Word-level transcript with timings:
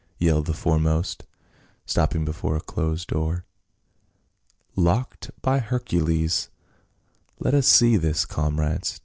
yelled 0.17 0.47
the 0.47 0.53
foremost, 0.55 1.27
stopping 1.85 2.25
before 2.25 2.55
a 2.55 2.59
closed 2.59 3.07
door." 3.07 3.45
Locked, 4.89 5.29
by 5.43 5.59
Hercules! 5.59 6.49
Let 7.37 7.53
us 7.53 7.67
see 7.67 7.91
to 7.93 7.99
this, 7.99 8.25
comrades. 8.25 8.99